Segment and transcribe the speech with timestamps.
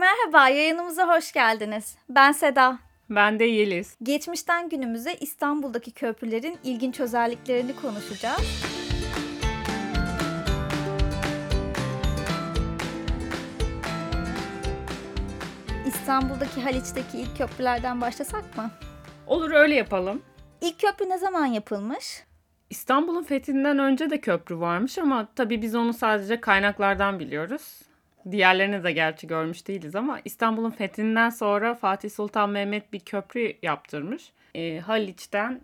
[0.00, 1.96] Merhaba, yayınımıza hoş geldiniz.
[2.08, 2.78] Ben Seda.
[3.10, 3.96] Ben de Yeliz.
[4.02, 8.40] Geçmişten günümüze İstanbul'daki köprülerin ilginç özelliklerini konuşacağız.
[15.86, 18.70] İstanbul'daki Haliç'teki ilk köprülerden başlasak mı?
[19.26, 20.22] Olur öyle yapalım.
[20.60, 22.24] İlk köprü ne zaman yapılmış?
[22.70, 27.89] İstanbul'un fethinden önce de köprü varmış ama tabii biz onu sadece kaynaklardan biliyoruz.
[28.30, 34.32] Diğerlerini de gerçi görmüş değiliz ama İstanbul'un fethinden sonra Fatih Sultan Mehmet bir köprü yaptırmış.
[34.54, 35.60] E, Haliç'ten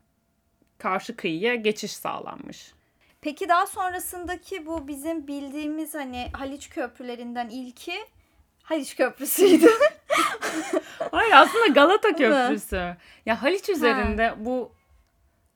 [0.79, 2.73] karşı kıyıya geçiş sağlanmış.
[3.21, 7.95] Peki daha sonrasındaki bu bizim bildiğimiz hani Haliç köprülerinden ilki
[8.63, 9.67] Haliç Köprüsü'ydü.
[11.11, 12.97] Hayır aslında Galata Köprüsü.
[13.27, 14.35] ya Haliç üzerinde ha.
[14.39, 14.73] bu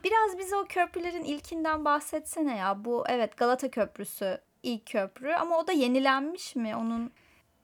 [0.04, 2.84] Biraz bize o köprülerin ilkinden bahsetsene ya.
[2.84, 7.10] Bu evet Galata Köprüsü ilk köprü ama o da yenilenmiş mi onun?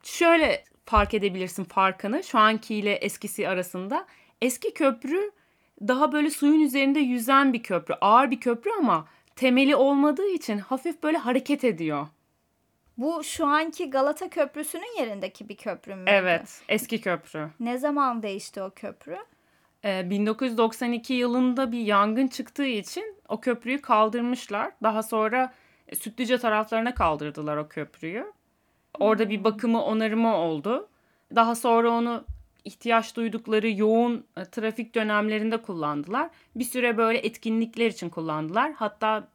[0.02, 4.06] Şöyle fark edebilirsin farkını şu ankiyle eskisi arasında.
[4.42, 5.30] Eski köprü
[5.80, 7.94] daha böyle suyun üzerinde yüzen bir köprü.
[8.00, 12.06] Ağır bir köprü ama temeli olmadığı için hafif böyle hareket ediyor.
[12.98, 16.04] Bu şu anki Galata Köprüsü'nün yerindeki bir köprü mü?
[16.06, 17.50] Evet, eski köprü.
[17.60, 19.16] Ne zaman değişti o köprü?
[19.84, 24.72] 1992 ee, yılında bir yangın çıktığı için o köprüyü kaldırmışlar.
[24.82, 25.52] Daha sonra
[25.94, 28.32] Sütlüce taraflarına kaldırdılar o köprüyü.
[28.98, 30.88] Orada bir bakımı onarımı oldu.
[31.34, 32.24] Daha sonra onu
[32.64, 36.30] ihtiyaç duydukları yoğun e, trafik dönemlerinde kullandılar.
[36.54, 38.72] Bir süre böyle etkinlikler için kullandılar.
[38.72, 39.28] Hatta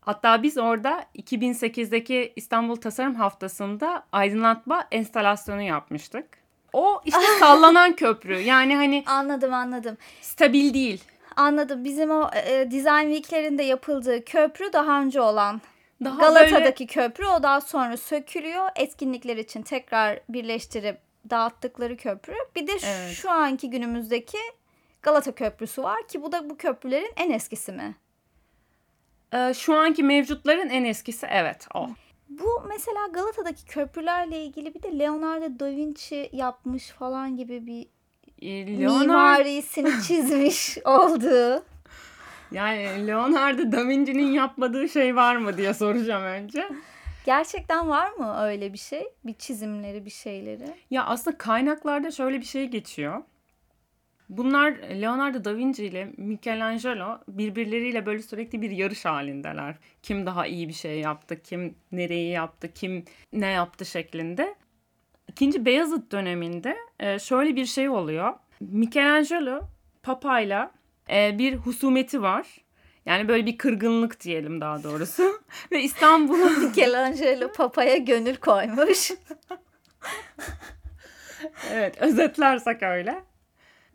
[0.00, 6.24] hatta biz orada 2008'deki İstanbul Tasarım Haftası'nda aydınlatma enstalasyonu yapmıştık.
[6.72, 8.38] O işte sallanan köprü.
[8.38, 9.96] Yani hani Anladım anladım.
[10.20, 11.04] stabil değil.
[11.38, 11.84] Anladım.
[11.84, 15.60] Bizim o e, Design Week'lerinde yapıldığı köprü daha önce olan.
[16.04, 16.86] Daha Galata'daki böyle...
[16.86, 18.68] köprü o daha sonra sökülüyor.
[18.76, 20.98] Etkinlikler için tekrar birleştirip
[21.30, 22.34] dağıttıkları köprü.
[22.56, 23.12] Bir de evet.
[23.12, 24.38] şu anki günümüzdeki
[25.02, 27.96] Galata Köprüsü var ki bu da bu köprülerin en eskisi mi?
[29.34, 31.88] Ee, şu anki mevcutların en eskisi evet o.
[32.28, 37.86] Bu mesela Galata'daki köprülerle ilgili bir de Leonardo da Vinci yapmış falan gibi bir e,
[38.42, 38.98] Leonardo...
[38.98, 41.64] mimarisini çizmiş oldu.
[42.52, 46.68] Yani Leonardo da Vinci'nin yapmadığı şey var mı diye soracağım önce.
[47.26, 49.06] Gerçekten var mı öyle bir şey?
[49.24, 50.74] Bir çizimleri, bir şeyleri?
[50.90, 53.22] Ya aslında kaynaklarda şöyle bir şey geçiyor.
[54.28, 59.74] Bunlar Leonardo da Vinci ile Michelangelo birbirleriyle böyle sürekli bir yarış halindeler.
[60.02, 64.54] Kim daha iyi bir şey yaptı, kim nereyi yaptı, kim ne yaptı şeklinde.
[65.28, 68.34] İkinci Beyazıt döneminde e, şöyle bir şey oluyor.
[68.60, 69.60] Michelangelo
[70.02, 70.70] papayla
[71.10, 72.46] e, bir husumeti var.
[73.06, 75.40] Yani böyle bir kırgınlık diyelim daha doğrusu.
[75.72, 76.50] Ve İstanbul'a...
[76.68, 79.10] Michelangelo papaya gönül koymuş.
[81.72, 83.22] evet özetlersek öyle.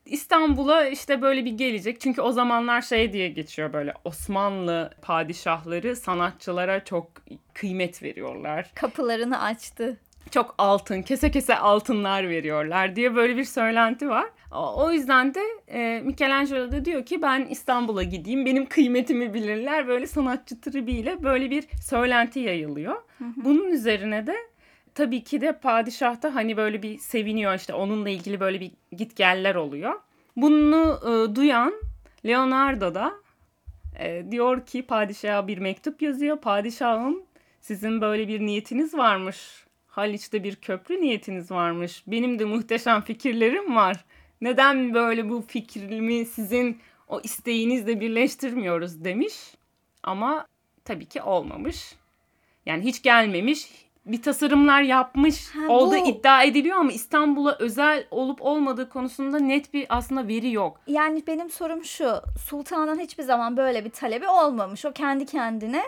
[0.06, 2.02] İstanbul'a işte böyle bir gelecek.
[2.02, 7.08] Çünkü o zamanlar şey diye geçiyor böyle Osmanlı padişahları sanatçılara çok
[7.54, 8.72] kıymet veriyorlar.
[8.76, 9.98] Kapılarını açtı.
[10.32, 14.26] Çok altın, kese kese altınlar veriyorlar diye böyle bir söylenti var.
[14.52, 19.88] O yüzden de e, Michelangelo da diyor ki ben İstanbul'a gideyim, benim kıymetimi bilirler.
[19.88, 22.96] Böyle sanatçı tribiyle böyle bir söylenti yayılıyor.
[23.18, 23.30] Hı hı.
[23.36, 24.36] Bunun üzerine de
[24.96, 29.56] tabii ki de padişah da hani böyle bir seviniyor işte onunla ilgili böyle bir gitgeller
[29.56, 29.94] oluyor.
[30.36, 31.74] Bunu e, duyan
[32.26, 33.14] Leonardo da
[34.00, 36.38] e, diyor ki padişaha bir mektup yazıyor.
[36.38, 37.24] Padişahım
[37.62, 39.63] sizin böyle bir niyetiniz varmış.
[39.94, 42.04] Haliç'te bir köprü niyetiniz varmış.
[42.08, 44.06] Benim de muhteşem fikirlerim var.
[44.42, 49.34] Neden böyle bu fikrimi sizin o isteğinizle birleştirmiyoruz demiş.
[50.04, 50.48] Ama
[50.86, 51.96] tabii ki olmamış.
[52.66, 53.68] Yani hiç gelmemiş,
[54.06, 55.96] bir tasarımlar yapmış ha, bu...
[55.96, 60.80] iddia ediliyor ama İstanbul'a özel olup olmadığı konusunda net bir aslında veri yok.
[60.88, 62.22] Yani benim sorum şu.
[62.48, 64.86] Sultan'ın hiçbir zaman böyle bir talebi olmamış.
[64.86, 65.84] O kendi kendine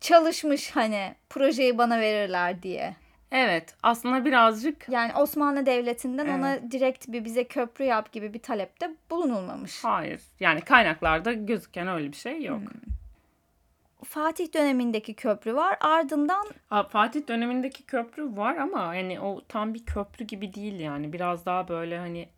[0.00, 2.96] çalışmış hani projeyi bana verirler diye.
[3.32, 4.88] Evet aslında birazcık.
[4.88, 9.84] Yani Osmanlı Devleti'nden ona direkt bir bize köprü yap gibi bir talepte bulunulmamış.
[9.84, 12.60] Hayır yani kaynaklarda gözüken öyle bir şey yok.
[12.60, 12.98] Hmm.
[14.04, 15.76] Fatih dönemindeki köprü var.
[15.80, 16.46] Ardından
[16.88, 21.12] Fatih dönemindeki köprü var ama hani o tam bir köprü gibi değil yani.
[21.12, 22.28] Biraz daha böyle hani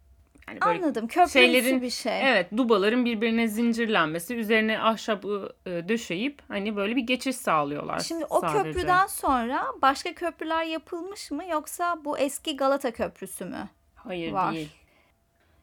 [0.49, 1.07] yani böyle Anladım.
[1.07, 2.31] Köprüsü şeylerin, bir şey.
[2.31, 7.99] Evet, dubaların birbirine zincirlenmesi, üzerine ahşabı e, döşeyip hani böyle bir geçiş sağlıyorlar.
[8.01, 8.63] Şimdi o sadece.
[8.63, 13.69] köprüden sonra başka köprüler yapılmış mı yoksa bu eski Galata Köprüsü mü?
[13.95, 14.55] Hayır var?
[14.55, 14.71] değil.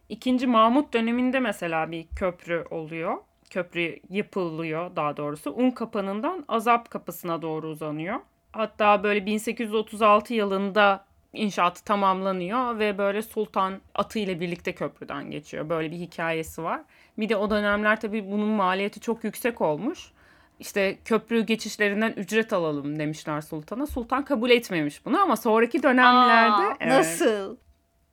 [0.09, 3.17] İkinci Mahmut döneminde mesela bir köprü oluyor
[3.49, 5.51] köprü yapılıyor daha doğrusu.
[5.51, 8.19] Un kapanından Azap kapısına doğru uzanıyor.
[8.51, 15.69] Hatta böyle 1836 yılında inşaatı tamamlanıyor ve böyle sultan atı ile birlikte köprüden geçiyor.
[15.69, 16.81] Böyle bir hikayesi var.
[17.17, 20.11] Bir de o dönemler tabii bunun maliyeti çok yüksek olmuş.
[20.59, 23.87] İşte köprü geçişlerinden ücret alalım demişler sultana.
[23.87, 27.57] Sultan kabul etmemiş bunu ama sonraki dönemlerde Aa, evet, Nasıl?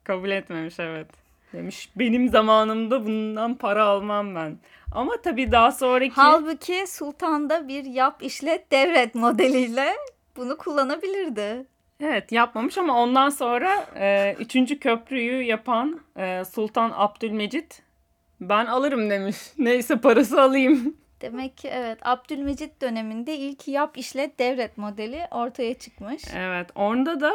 [0.05, 1.07] kabul etmemiş evet.
[1.53, 4.59] Demiş benim zamanımda bundan para almam ben.
[4.93, 9.93] Ama tabii daha sonraki Halbuki Sultan da bir yap işlet devret modeliyle
[10.37, 11.67] bunu kullanabilirdi.
[12.01, 17.83] Evet yapmamış ama ondan sonra e, üçüncü köprüyü yapan e, Sultan Abdülmecit
[18.41, 19.37] ben alırım demiş.
[19.59, 20.97] Neyse parası alayım.
[21.21, 26.23] Demek ki evet Abdülmecit döneminde ilk yap işlet devret modeli ortaya çıkmış.
[26.37, 27.33] Evet orada da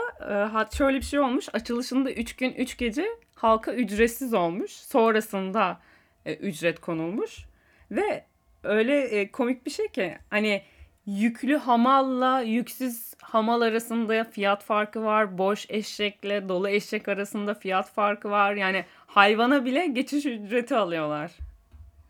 [0.72, 1.46] e, şöyle bir şey olmuş.
[1.54, 3.06] Açılışında 3 gün 3 gece
[3.36, 4.72] halka ücretsiz olmuş.
[4.72, 5.80] Sonrasında
[6.26, 7.46] e, ücret konulmuş.
[7.92, 8.24] Ve
[8.64, 10.62] öyle e, komik bir şey ki hani
[11.10, 15.38] yüklü hamalla yüksüz hamal arasında fiyat farkı var.
[15.38, 18.54] Boş eşekle dolu eşek arasında fiyat farkı var.
[18.54, 21.32] Yani hayvana bile geçiş ücreti alıyorlar.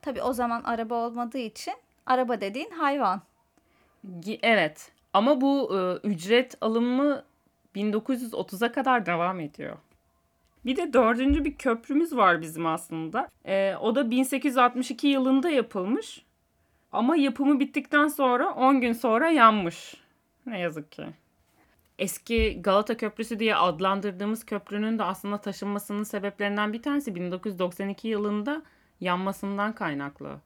[0.01, 1.74] Tabii o zaman araba olmadığı için
[2.06, 3.22] araba dediğin hayvan.
[4.42, 7.24] Evet ama bu e, ücret alımı
[7.75, 9.78] 1930'a kadar devam ediyor.
[10.66, 13.30] Bir de dördüncü bir köprümüz var bizim aslında.
[13.45, 16.25] E, o da 1862 yılında yapılmış.
[16.91, 19.95] Ama yapımı bittikten sonra 10 gün sonra yanmış.
[20.45, 21.06] Ne yazık ki.
[22.00, 28.62] Eski Galata Köprüsü diye adlandırdığımız köprünün de aslında taşınmasının sebeplerinden bir tanesi 1992 yılında
[29.00, 30.39] yanmasından kaynaklı.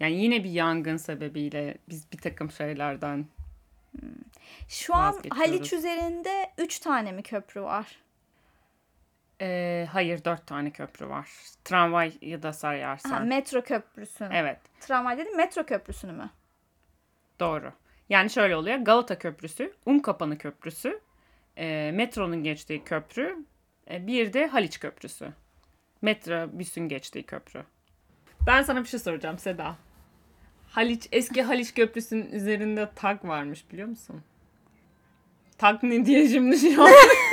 [0.00, 3.26] Yani yine bir yangın sebebiyle biz bir takım şeylerden
[4.68, 5.22] Şu an.
[5.30, 7.96] Haliç üzerinde 3 tane mi köprü var?
[9.40, 11.28] Ee, hayır dört tane köprü var.
[11.64, 13.26] Tramvay ya da Ha, sayarsan.
[13.26, 14.28] metro köprüsü.
[14.32, 16.30] evet Tramvay dedim metro köprüsünü mü?
[17.40, 17.72] doğru.
[18.08, 18.76] Yani şöyle oluyor.
[18.78, 21.00] Galata Köprüsü, Unkapanı Köprüsü,
[21.58, 23.36] e, metronun geçtiği köprü,
[23.90, 25.28] e, bir de Haliç Köprüsü.
[26.02, 27.62] Metrobüsün geçtiği köprü.
[28.46, 29.76] Ben sana bir şey soracağım Seda.
[30.68, 34.22] Haliç, eski Haliç Köprüsü'nün üzerinde tak varmış biliyor musun?
[35.58, 36.90] Tak ne diye şimdi şu an?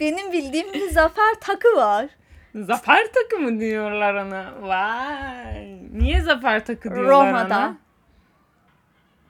[0.00, 2.06] Benim bildiğim bir zafer takı var.
[2.54, 4.52] Zafer takı mı diyorlar ona?
[4.62, 5.78] Vay.
[5.92, 7.56] Niye zafer takı diyorlar Roma'da.
[7.58, 7.76] ona?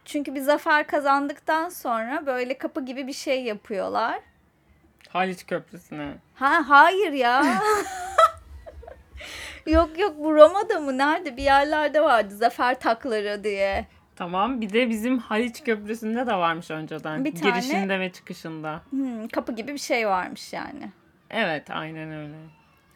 [0.05, 4.21] Çünkü bir zafer kazandıktan sonra böyle kapı gibi bir şey yapıyorlar.
[5.09, 6.13] Haliç Köprüsü'ne.
[6.35, 7.45] Ha hayır ya.
[9.67, 13.87] yok yok bu Roma'da mı nerede bir yerlerde vardı zafer takları diye.
[14.19, 17.25] Tamam bir de bizim Haliç Köprüsü'nde de varmış önceden.
[17.25, 18.83] Bir tane- Girişinde ve çıkışında.
[18.91, 20.91] Hmm, kapı gibi bir şey varmış yani.
[21.31, 22.35] Evet aynen öyle.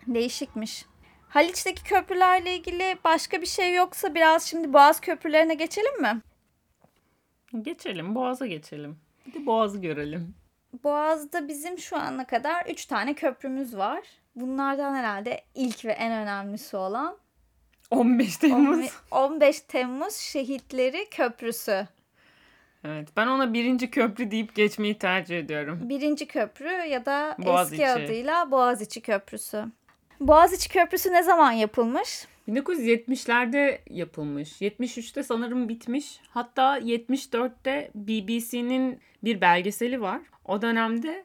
[0.06, 0.86] Değişikmiş.
[1.28, 6.20] Haliç'teki köprülerle ilgili başka bir şey yoksa biraz şimdi Boğaz köprülerine geçelim mi?
[7.62, 8.98] Geçelim Boğaz'a geçelim.
[9.26, 10.34] Bir de Boğaz'ı görelim.
[10.84, 14.00] Boğaz'da bizim şu ana kadar 3 tane köprümüz var.
[14.36, 17.16] Bunlardan herhalde ilk ve en önemlisi olan
[17.92, 18.90] 15 Temmuz.
[19.10, 21.88] 15 Temmuz Şehitleri Köprüsü.
[22.84, 25.78] Evet ben ona birinci köprü deyip geçmeyi tercih ediyorum.
[25.82, 27.82] Birinci köprü ya da Boğaziçi.
[27.82, 29.64] eski adıyla Boğaziçi Köprüsü.
[30.20, 32.26] Boğaziçi Köprüsü ne zaman yapılmış?
[32.48, 34.60] 1970'lerde yapılmış.
[34.60, 36.20] 73'te sanırım bitmiş.
[36.30, 40.20] Hatta 74'te BBC'nin bir belgeseli var.
[40.44, 41.24] O dönemde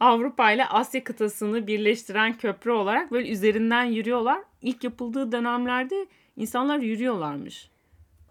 [0.00, 4.40] Avrupa ile Asya kıtasını birleştiren köprü olarak böyle üzerinden yürüyorlar.
[4.62, 7.70] İlk yapıldığı dönemlerde insanlar yürüyorlarmış.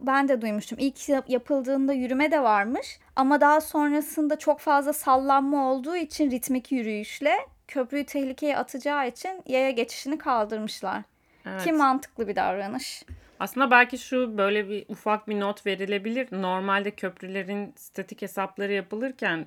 [0.01, 0.77] Ben de duymuştum.
[0.81, 2.99] İlk yap- yapıldığında yürüme de varmış.
[3.15, 7.33] Ama daha sonrasında çok fazla sallanma olduğu için ritmik yürüyüşle
[7.67, 11.01] köprüyü tehlikeye atacağı için yaya geçişini kaldırmışlar.
[11.45, 11.63] Evet.
[11.63, 13.03] Ki mantıklı bir davranış.
[13.39, 16.27] Aslında belki şu böyle bir ufak bir not verilebilir.
[16.31, 19.45] Normalde köprülerin statik hesapları yapılırken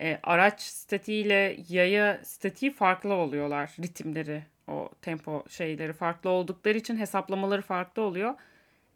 [0.00, 3.76] e, araç statiğiyle yaya statiği farklı oluyorlar.
[3.82, 8.34] Ritimleri, o tempo şeyleri farklı oldukları için hesaplamaları farklı oluyor.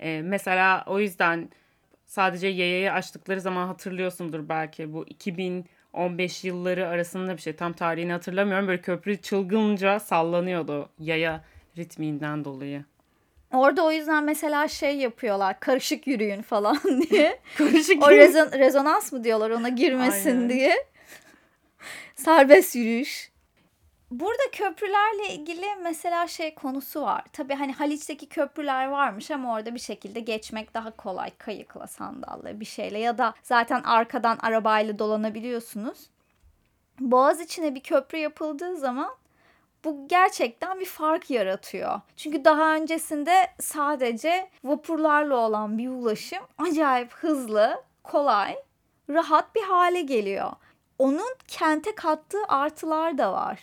[0.00, 1.50] E, mesela o yüzden
[2.06, 7.56] sadece yayayı açtıkları zaman hatırlıyorsundur belki bu 2015 yılları arasında bir şey.
[7.56, 8.68] Tam tarihini hatırlamıyorum.
[8.68, 11.44] Böyle köprü çılgınca sallanıyordu yaya
[11.76, 12.84] ritminden dolayı.
[13.52, 15.60] Orada o yüzden mesela şey yapıyorlar.
[15.60, 16.78] Karışık yürüyün falan
[17.10, 17.40] diye.
[17.58, 20.48] Karışık O rezon- rezonans mı diyorlar ona girmesin Aynen.
[20.48, 20.86] diye.
[22.14, 23.30] Serbest yürüyüş.
[24.10, 27.24] Burada köprülerle ilgili mesela şey konusu var.
[27.32, 31.30] Tabii hani Haliç'teki köprüler varmış ama orada bir şekilde geçmek daha kolay.
[31.38, 35.98] Kayıkla, sandalla bir şeyle ya da zaten arkadan arabayla dolanabiliyorsunuz.
[37.00, 39.10] Boğaz içine bir köprü yapıldığı zaman
[39.84, 42.00] bu gerçekten bir fark yaratıyor.
[42.16, 48.56] Çünkü daha öncesinde sadece vapurlarla olan bir ulaşım acayip hızlı, kolay,
[49.10, 50.52] rahat bir hale geliyor.
[50.98, 53.60] onun kente kattığı artılar da var.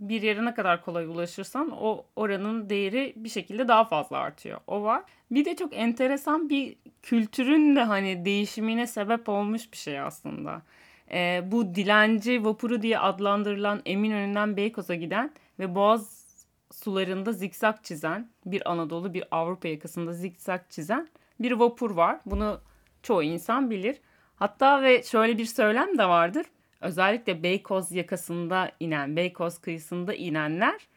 [0.00, 4.60] Bir yere ne kadar kolay ulaşırsan o oranın değeri bir şekilde daha fazla artıyor.
[4.66, 5.02] O var.
[5.30, 10.62] Bir de çok enteresan bir kültürün de hani değişimine sebep olmuş bir şey aslında.
[11.10, 16.24] Ee, bu dilenci vapuru diye adlandırılan Eminönü'nden Beykoz'a giden ve Boğaz
[16.72, 21.08] sularında zikzak çizen bir Anadolu bir Avrupa yakasında zikzak çizen
[21.40, 22.20] bir vapur var.
[22.26, 22.60] Bunu
[23.02, 24.00] çoğu insan bilir.
[24.36, 26.46] Hatta ve şöyle bir söylem de vardır.
[26.80, 30.88] Özellikle Beykoz yakasında inen, Beykoz kıyısında inenler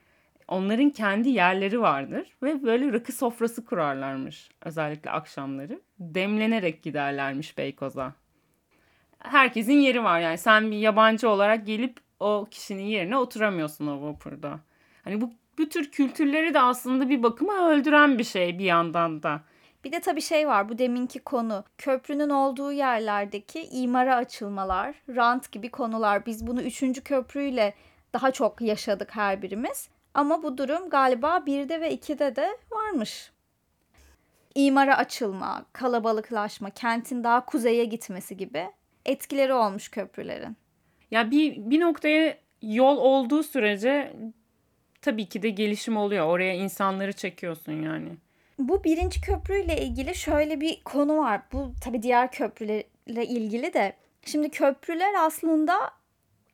[0.47, 5.81] onların kendi yerleri vardır ve böyle rakı sofrası kurarlarmış özellikle akşamları.
[5.99, 8.13] Demlenerek giderlermiş Beykoz'a.
[9.19, 14.59] Herkesin yeri var yani sen bir yabancı olarak gelip o kişinin yerine oturamıyorsun o vapurda.
[15.03, 19.41] Hani bu, bu tür kültürleri de aslında bir bakıma öldüren bir şey bir yandan da.
[19.83, 21.63] Bir de tabii şey var bu deminki konu.
[21.77, 26.25] Köprünün olduğu yerlerdeki imara açılmalar, rant gibi konular.
[26.25, 27.73] Biz bunu üçüncü köprüyle
[28.13, 29.89] daha çok yaşadık her birimiz.
[30.13, 33.31] Ama bu durum galiba birde ve ikide de varmış.
[34.55, 38.69] İmara açılma, kalabalıklaşma, kentin daha kuzeye gitmesi gibi
[39.05, 40.57] etkileri olmuş köprülerin.
[41.11, 44.13] Ya bir, bir noktaya yol olduğu sürece
[45.01, 46.25] tabii ki de gelişim oluyor.
[46.25, 48.09] Oraya insanları çekiyorsun yani.
[48.59, 51.41] Bu birinci köprüyle ilgili şöyle bir konu var.
[51.53, 53.93] Bu tabii diğer köprülerle ilgili de.
[54.25, 55.73] Şimdi köprüler aslında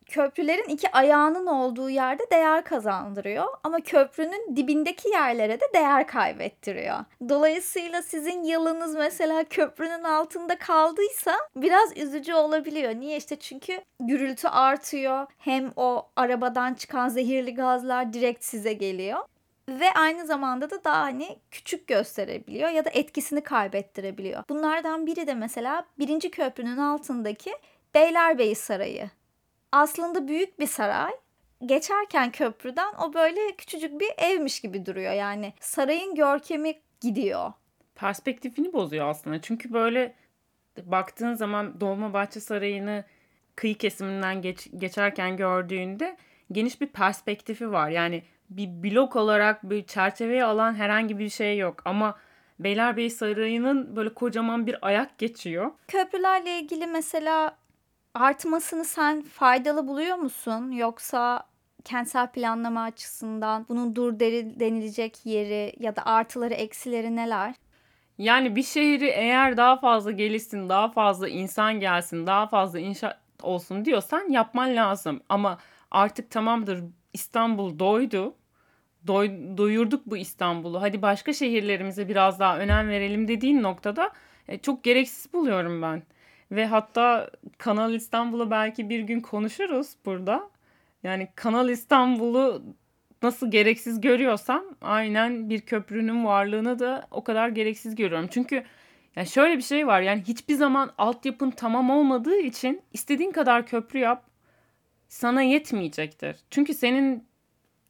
[0.03, 6.97] köprülerin iki ayağının olduğu yerde değer kazandırıyor ama köprünün dibindeki yerlere de değer kaybettiriyor.
[7.29, 12.95] Dolayısıyla sizin yılınız mesela köprünün altında kaldıysa biraz üzücü olabiliyor.
[12.95, 15.27] Niye işte çünkü gürültü artıyor.
[15.37, 19.19] Hem o arabadan çıkan zehirli gazlar direkt size geliyor
[19.69, 24.43] ve aynı zamanda da daha hani küçük gösterebiliyor ya da etkisini kaybettirebiliyor.
[24.49, 27.53] Bunlardan biri de mesela birinci köprünün altındaki
[27.95, 29.09] Beylerbeyi Sarayı.
[29.73, 31.11] Aslında büyük bir saray.
[31.65, 35.13] Geçerken köprüden o böyle küçücük bir evmiş gibi duruyor.
[35.13, 37.53] Yani sarayın görkemi gidiyor.
[37.95, 39.41] Perspektifini bozuyor aslında.
[39.41, 40.15] Çünkü böyle
[40.83, 43.03] baktığın zaman Dolmabahçe Sarayı'nı
[43.55, 46.17] kıyı kesiminden geç, geçerken gördüğünde
[46.51, 47.89] geniş bir perspektifi var.
[47.89, 51.81] Yani bir blok olarak bir çerçeveye alan herhangi bir şey yok.
[51.85, 52.17] Ama
[52.59, 55.71] Beylerbeyi Sarayı'nın böyle kocaman bir ayak geçiyor.
[55.87, 57.57] Köprülerle ilgili mesela
[58.13, 60.71] artmasını sen faydalı buluyor musun?
[60.71, 61.43] Yoksa
[61.83, 67.55] kentsel planlama açısından bunun dur denilecek yeri ya da artıları eksileri neler?
[68.17, 73.85] Yani bir şehri eğer daha fazla gelişsin, daha fazla insan gelsin, daha fazla inşaat olsun
[73.85, 75.21] diyorsan yapman lazım.
[75.29, 75.57] Ama
[75.91, 78.35] artık tamamdır İstanbul doydu.
[79.07, 80.81] Doy, doyurduk bu İstanbul'u.
[80.81, 84.11] Hadi başka şehirlerimize biraz daha önem verelim dediğin noktada
[84.47, 86.03] e, çok gereksiz buluyorum ben.
[86.53, 90.49] Ve hatta Kanal İstanbul'u belki bir gün konuşuruz burada.
[91.03, 92.63] Yani Kanal İstanbul'u
[93.23, 98.27] nasıl gereksiz görüyorsam aynen bir köprünün varlığını da o kadar gereksiz görüyorum.
[98.31, 98.63] Çünkü
[99.15, 103.99] yani şöyle bir şey var yani hiçbir zaman altyapın tamam olmadığı için istediğin kadar köprü
[103.99, 104.25] yap
[105.07, 106.35] sana yetmeyecektir.
[106.51, 107.27] Çünkü senin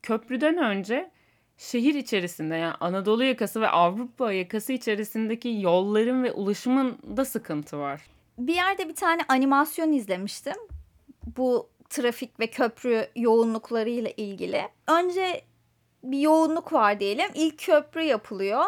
[0.04, 1.12] köprüden önce
[1.58, 8.02] şehir içerisinde yani Anadolu yakası ve Avrupa yakası içerisindeki yolların ve ulaşımın da sıkıntı var.
[8.38, 10.56] Bir yerde bir tane animasyon izlemiştim.
[11.38, 14.62] Bu trafik ve köprü yoğunluklarıyla ilgili.
[14.88, 15.42] Önce
[16.04, 17.30] bir yoğunluk var diyelim.
[17.34, 18.66] İlk köprü yapılıyor.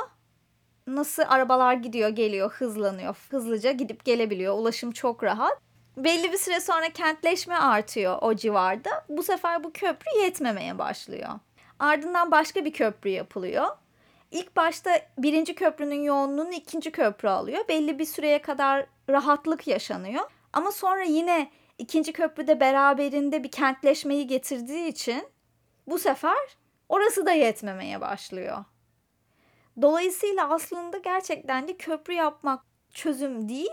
[0.87, 3.15] Nasıl arabalar gidiyor, geliyor, hızlanıyor.
[3.29, 4.57] Hızlıca gidip gelebiliyor.
[4.57, 5.57] Ulaşım çok rahat.
[5.97, 9.05] Belli bir süre sonra kentleşme artıyor o civarda.
[9.09, 11.29] Bu sefer bu köprü yetmemeye başlıyor.
[11.79, 13.65] Ardından başka bir köprü yapılıyor.
[14.35, 17.67] İlk başta birinci köprünün yoğunluğunu ikinci köprü alıyor.
[17.67, 20.23] Belli bir süreye kadar rahatlık yaşanıyor.
[20.53, 25.27] Ama sonra yine ikinci köprüde beraberinde bir kentleşmeyi getirdiği için
[25.87, 26.57] bu sefer
[26.89, 28.65] orası da yetmemeye başlıyor.
[29.81, 32.63] Dolayısıyla aslında gerçekten de köprü yapmak
[32.93, 33.71] çözüm değil.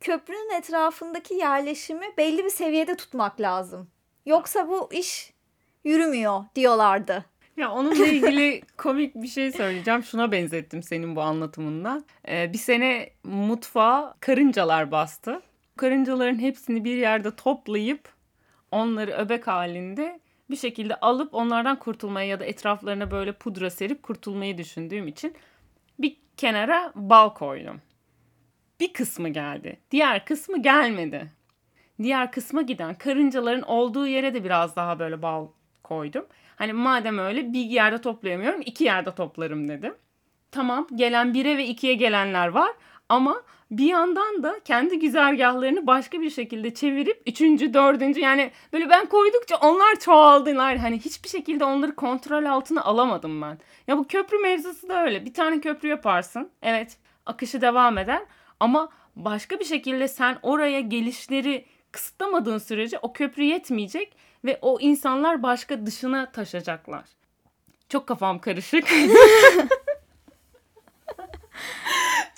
[0.00, 3.90] Köprünün etrafındaki yerleşimi belli bir seviyede tutmak lazım.
[4.26, 5.32] Yoksa bu iş
[5.84, 7.24] yürümüyor diyorlardı.
[7.56, 10.02] Ya onunla ilgili komik bir şey söyleyeceğim.
[10.02, 12.04] Şuna benzettim senin bu anlatımından.
[12.28, 15.42] Ee, bir sene mutfağa karıncalar bastı.
[15.76, 18.08] Karıncaların hepsini bir yerde toplayıp
[18.70, 24.58] onları öbek halinde bir şekilde alıp onlardan kurtulmayı ya da etraflarına böyle pudra serip kurtulmayı
[24.58, 25.34] düşündüğüm için
[25.98, 27.80] bir kenara bal koydum.
[28.80, 29.80] Bir kısmı geldi.
[29.90, 31.32] Diğer kısmı gelmedi.
[32.02, 35.48] Diğer kısma giden karıncaların olduğu yere de biraz daha böyle bal
[35.82, 36.26] koydum.
[36.60, 39.94] Hani madem öyle bir yerde toplayamıyorum iki yerde toplarım dedim.
[40.50, 42.70] Tamam gelen bire ve ikiye gelenler var
[43.08, 49.06] Ama bir yandan da kendi güzergahlarını başka bir şekilde çevirip üçüncü, dördüncü yani böyle ben
[49.06, 50.76] koydukça onlar çoğaldılar.
[50.76, 53.58] Hani hiçbir şekilde onları kontrol altına alamadım ben.
[53.86, 55.24] Ya bu köprü mevzusu da öyle.
[55.24, 56.50] Bir tane köprü yaparsın.
[56.62, 58.22] Evet akışı devam eder.
[58.60, 65.42] Ama başka bir şekilde sen oraya gelişleri kısıtlamadığın sürece o köprü yetmeyecek ve o insanlar
[65.42, 67.04] başka dışına taşacaklar.
[67.88, 68.88] Çok kafam karışık.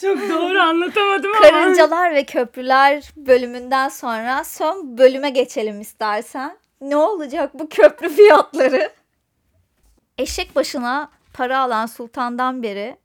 [0.01, 1.41] Çok doğru anlatamadım ama.
[1.41, 6.59] Karıncalar ve köprüler bölümünden sonra son bölüme geçelim istersen.
[6.81, 8.93] Ne olacak bu köprü fiyatları?
[10.19, 12.97] Eşek başına para alan sultandan beri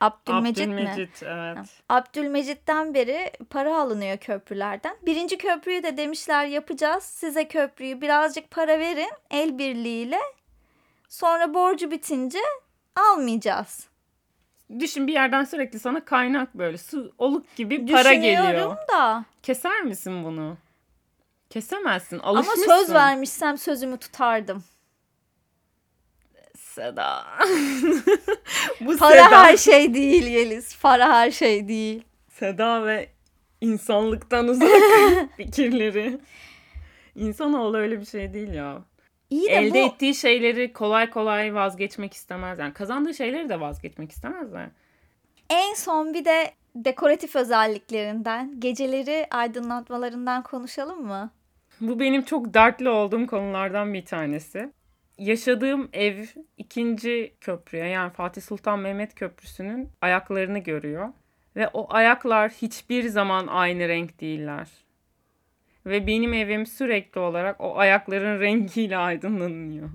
[0.00, 1.28] Abdülmecit, Abdülmecit mi?
[1.30, 1.66] evet.
[1.88, 4.96] Abdülmecit'ten beri para alınıyor köprülerden.
[5.06, 7.04] Birinci köprüyü de demişler yapacağız.
[7.04, 10.18] Size köprüyü birazcık para verin el birliğiyle.
[11.08, 12.38] Sonra borcu bitince
[12.96, 13.86] almayacağız.
[14.78, 18.42] Düşün bir yerden sürekli sana kaynak böyle su oluk gibi para geliyor.
[18.44, 19.24] Düşünüyorum da.
[19.42, 20.56] Keser misin bunu?
[21.50, 22.18] Kesemezsin.
[22.22, 22.64] Ama Alışmışsın.
[22.64, 24.64] söz vermişsem sözümü tutardım.
[26.74, 27.24] Seda.
[28.80, 29.44] Bu Para Seda.
[29.44, 30.78] her şey değil Yeliz.
[30.82, 32.04] Para her şey değil.
[32.28, 33.08] Seda ve
[33.60, 34.68] insanlıktan uzak
[35.36, 36.18] fikirleri.
[37.14, 38.82] İnsanoğlu öyle bir şey değil ya.
[39.30, 42.58] İyi de Elde bu ettiği şeyleri kolay kolay vazgeçmek istemez.
[42.58, 44.70] Yani kazandığı şeyleri de vazgeçmek istemez de.
[45.50, 51.30] en son bir de dekoratif özelliklerinden, geceleri aydınlatmalarından konuşalım mı?
[51.80, 54.72] Bu benim çok dertli olduğum konulardan bir tanesi.
[55.20, 56.24] Yaşadığım ev
[56.56, 61.08] ikinci köprüye yani Fatih Sultan Mehmet Köprüsü'nün ayaklarını görüyor.
[61.56, 64.68] Ve o ayaklar hiçbir zaman aynı renk değiller.
[65.86, 69.88] Ve benim evim sürekli olarak o ayakların rengiyle aydınlanıyor.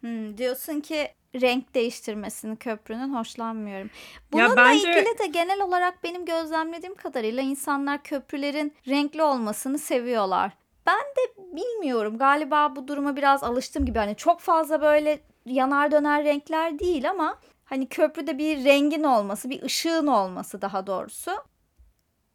[0.00, 1.08] Hmm, diyorsun ki
[1.40, 3.90] renk değiştirmesini köprünün hoşlanmıyorum.
[4.34, 10.52] Ya Bununla bence- ilgili de genel olarak benim gözlemlediğim kadarıyla insanlar köprülerin renkli olmasını seviyorlar.
[10.86, 13.98] Ben de bilmiyorum galiba bu duruma biraz alıştım gibi.
[13.98, 19.62] Hani çok fazla böyle yanar döner renkler değil ama hani köprüde bir rengin olması, bir
[19.62, 21.30] ışığın olması daha doğrusu.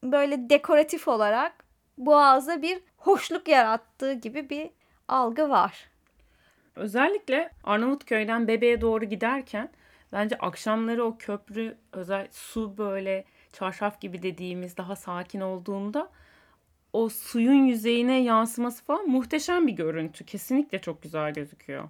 [0.04, 1.66] Böyle dekoratif olarak
[1.98, 4.70] boğaza bir hoşluk yarattığı gibi bir
[5.08, 5.90] algı var.
[6.76, 9.70] Özellikle Arnavutköy'den Bebe'ye doğru giderken
[10.12, 16.10] bence akşamları o köprü özel su böyle çarşaf gibi dediğimiz daha sakin olduğunda
[16.94, 20.26] o suyun yüzeyine yansıması falan muhteşem bir görüntü.
[20.26, 21.90] Kesinlikle çok güzel gözüküyor.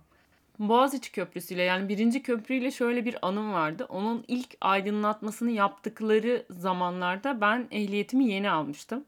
[0.59, 3.85] Boğaziçi Köprüsü'yle yani birinci köprüyle şöyle bir anım vardı.
[3.89, 9.05] Onun ilk aydınlatmasını yaptıkları zamanlarda ben ehliyetimi yeni almıştım.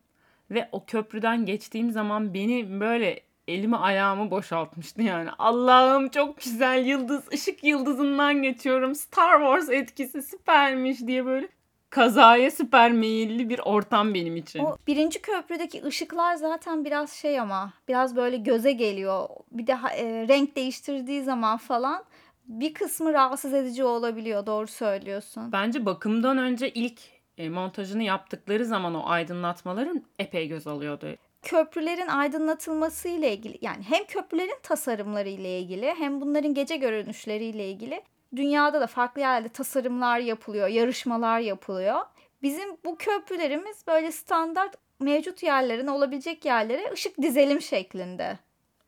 [0.52, 5.30] Ve o köprüden geçtiğim zaman beni böyle elimi ayağımı boşaltmıştı yani.
[5.40, 8.96] Allah'ım çok güzel yıldız, ışık yıldızından geçiyorum.
[8.96, 11.48] Star Wars etkisi süpermiş diye böyle
[11.90, 14.60] kazaya süper meyilli bir ortam benim için.
[14.60, 19.30] O birinci köprüdeki ışıklar zaten biraz şey ama biraz böyle göze geliyor.
[19.52, 22.04] Bir de e, renk değiştirdiği zaman falan
[22.46, 24.46] bir kısmı rahatsız edici olabiliyor.
[24.46, 25.52] Doğru söylüyorsun.
[25.52, 27.02] Bence bakımdan önce ilk
[27.38, 31.08] e, montajını yaptıkları zaman o aydınlatmaların epey göz alıyordu.
[31.42, 37.70] Köprülerin aydınlatılması ile ilgili yani hem köprülerin tasarımları ile ilgili hem bunların gece görünüşleri ile
[37.72, 38.02] ilgili
[38.36, 42.00] dünyada da farklı yerlerde tasarımlar yapılıyor, yarışmalar yapılıyor.
[42.42, 48.40] Bizim bu köprülerimiz böyle standart mevcut yerlerin olabilecek yerlere ışık dizelim şeklinde.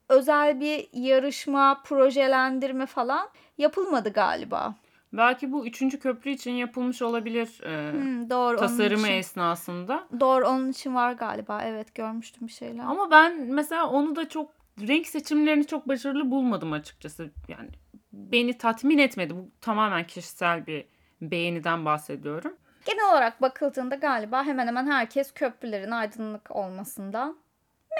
[0.10, 4.76] Özel bir yarışma, projelendirme falan yapılmadı galiba.
[5.14, 8.58] Belki bu üçüncü köprü için yapılmış olabilir e, Hmm, doğru.
[8.58, 10.08] tasarımı için- esnasında.
[10.20, 11.62] Doğru onun için var galiba.
[11.64, 12.84] Evet görmüştüm bir şeyler.
[12.84, 14.52] Ama ben mesela onu da çok
[14.88, 17.30] renk seçimlerini çok başarılı bulmadım açıkçası.
[17.48, 17.70] Yani
[18.14, 19.36] beni tatmin etmedi.
[19.36, 20.86] Bu tamamen kişisel bir
[21.22, 22.58] beğeniden bahsediyorum.
[22.86, 27.38] Genel olarak bakıldığında galiba hemen hemen herkes köprülerin aydınlık olmasından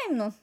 [0.08, 0.34] memnun.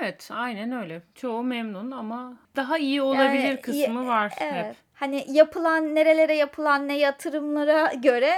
[0.00, 1.02] Evet, aynen öyle.
[1.14, 4.66] Çoğu memnun ama daha iyi olabilir Yani, kısmı var Evet.
[4.66, 4.76] hep.
[4.94, 8.32] Hani yapılan nerelere yapılan ne yatırımlara göre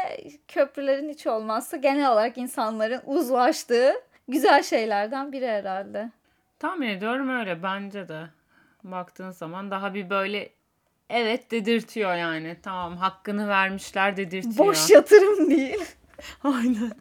[0.48, 3.92] köprülerin hiç olmazsa genel olarak insanların uzlaştığı
[4.28, 6.10] güzel şeylerden biri herhalde.
[6.58, 8.26] Tahmin ediyorum öyle bence de.
[8.84, 10.50] Baktığın zaman daha bir böyle
[11.10, 12.56] evet dedirtiyor yani.
[12.62, 14.58] Tamam hakkını vermişler dedirtiyor.
[14.58, 15.84] Boş yatırım değil.
[16.44, 16.92] Aynen.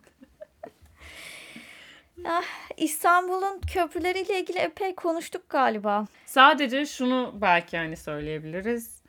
[2.77, 6.05] İstanbul'un köprüleriyle ilgili epey konuştuk galiba.
[6.25, 9.01] Sadece şunu belki hani söyleyebiliriz.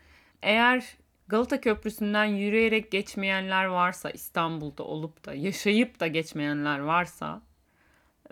[0.42, 0.84] Eğer
[1.28, 7.42] Galata Köprüsü'nden yürüyerek geçmeyenler varsa İstanbul'da olup da yaşayıp da geçmeyenler varsa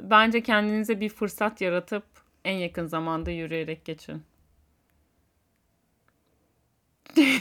[0.01, 2.05] bence kendinize bir fırsat yaratıp
[2.45, 4.23] en yakın zamanda yürüyerek geçin.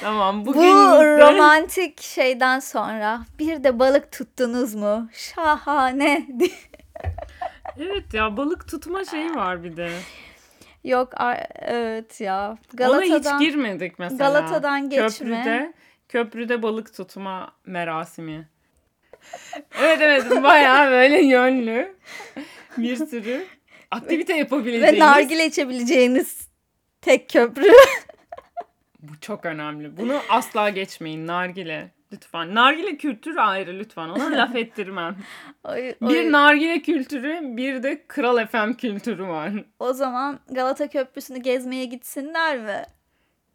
[0.00, 5.08] Tamam Bu bugün de- romantik şeyden sonra bir de balık tuttunuz mu?
[5.12, 6.26] Şahane.
[7.80, 9.90] Evet ya balık tutma şeyi var bir de.
[10.84, 11.12] Yok
[11.54, 12.48] evet ya.
[12.48, 14.18] Ona Galata'dan hiç girmedik mesela.
[14.18, 15.08] Galata'dan geçme.
[15.08, 15.72] Köprüde,
[16.08, 18.48] köprüde balık tutma merasimi.
[19.80, 21.96] Evet evet bayağı böyle yönlü
[22.76, 23.46] bir sürü
[23.90, 24.98] aktivite ve yapabileceğiniz.
[24.98, 26.48] nargile içebileceğiniz
[27.06, 27.68] tek köprü.
[29.02, 29.96] Bu çok önemli.
[29.96, 31.90] Bunu asla geçmeyin nargile.
[32.12, 32.54] Lütfen.
[32.54, 34.08] Nargile kültürü ayrı lütfen.
[34.08, 35.16] Ona laf ettirmem.
[35.64, 39.52] Oy- Bir oy- nargile kültürü, bir de Kral FM kültürü var.
[39.78, 42.82] o zaman Galata Köprüsü'nü gezmeye gitsinler mi?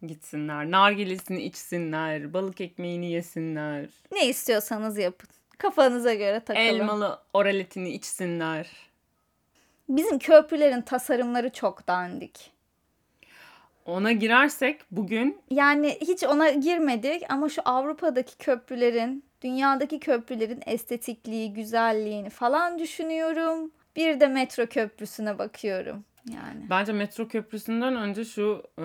[0.06, 5.28] Gitsinler, nargilesini içsinler, balık ekmeğini yesinler, Ne istiyorsanız yapın.
[5.58, 6.64] Kafanıza göre takılın.
[6.64, 8.66] elmalı oraletini içsinler.
[9.88, 12.51] Bizim köprülerin tasarımları çok dandik.
[13.86, 22.30] Ona girersek bugün Yani hiç ona girmedik ama şu Avrupa'daki köprülerin, dünyadaki köprülerin estetikliği, güzelliğini
[22.30, 23.70] falan düşünüyorum.
[23.96, 26.04] Bir de metro köprüsüne bakıyorum.
[26.34, 28.84] Yani bence metro köprüsünden önce şu e,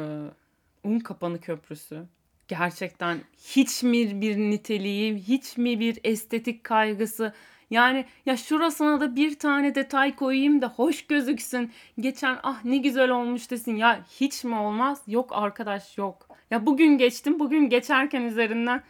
[0.83, 2.03] un kapanı köprüsü.
[2.47, 7.33] Gerçekten hiç mi bir niteliği, hiç mi bir estetik kaygısı?
[7.69, 11.71] Yani ya şurasına da bir tane detay koyayım da hoş gözüksün.
[11.99, 13.75] Geçen ah ne güzel olmuş desin.
[13.75, 15.01] Ya hiç mi olmaz?
[15.07, 16.27] Yok arkadaş yok.
[16.51, 17.39] Ya bugün geçtim.
[17.39, 18.83] Bugün geçerken üzerinden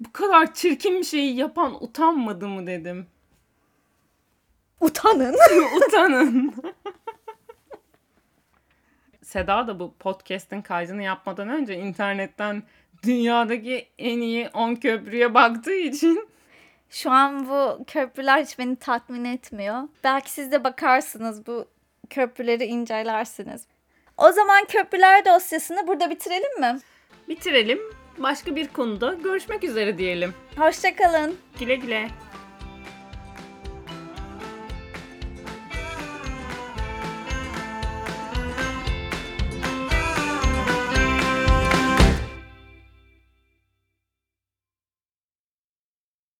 [0.00, 3.06] bu kadar çirkin bir şeyi yapan utanmadı mı dedim.
[4.80, 5.36] utanın.
[5.76, 6.54] Utanın.
[9.22, 12.62] Seda da bu podcast'in kaydını yapmadan önce internetten
[13.02, 16.28] dünyadaki en iyi 10 köprüye baktığı için
[16.94, 19.82] Şu an bu köprüler hiç beni tatmin etmiyor.
[20.04, 21.64] Belki siz de bakarsınız bu
[22.10, 23.66] köprüleri incelersiniz.
[24.16, 26.78] O zaman köprüler dosyasını burada bitirelim mi?
[27.28, 27.78] bitirelim.
[28.18, 30.34] Başka bir konuda görüşmek üzere diyelim.
[30.56, 31.36] Hoşçakalın.
[31.58, 32.08] Güle güle.